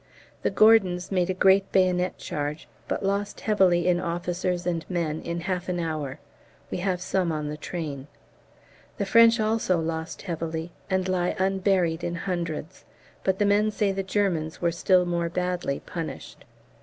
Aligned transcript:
The 0.41 0.49
Gordons 0.49 1.11
made 1.11 1.29
a 1.29 1.33
great 1.35 1.71
bayonet 1.71 2.17
charge, 2.17 2.67
but 2.87 3.05
lost 3.05 3.41
heavily 3.41 3.87
in 3.87 3.99
officers 3.99 4.65
and 4.65 4.83
men 4.89 5.21
in 5.21 5.41
half 5.41 5.69
an 5.69 5.79
hour; 5.79 6.17
we 6.71 6.79
have 6.79 6.99
some 7.03 7.31
on 7.31 7.49
the 7.49 7.55
train. 7.55 8.07
The 8.97 9.05
French 9.05 9.39
also 9.39 9.77
lost 9.79 10.23
heavily, 10.23 10.71
and 10.89 11.07
lie 11.07 11.35
unburied 11.37 12.03
in 12.03 12.15
hundreds; 12.15 12.83
but 13.23 13.37
the 13.37 13.45
men 13.45 13.69
say 13.69 13.91
the 13.91 14.01
Germans 14.01 14.59
were 14.59 14.71
still 14.71 15.05
more 15.05 15.29
badly 15.29 15.81
"punished." 15.81 16.45